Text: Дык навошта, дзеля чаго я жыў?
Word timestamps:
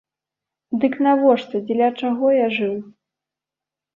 Дык 0.85 0.93
навошта, 1.07 1.55
дзеля 1.67 1.89
чаго 2.03 2.27
я 2.37 2.47
жыў? 2.57 2.75